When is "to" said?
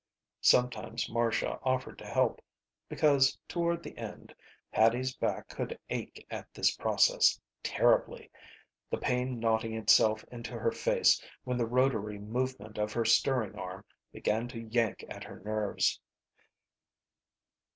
1.99-2.07, 14.47-14.61